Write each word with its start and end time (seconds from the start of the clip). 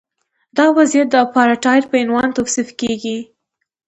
دا 0.57 0.65
وضعیت 0.77 1.07
د 1.11 1.15
اپارټایډ 1.25 1.83
په 1.89 1.95
عنوان 2.03 2.29
توصیف 2.37 2.69
کیږي. 2.79 3.17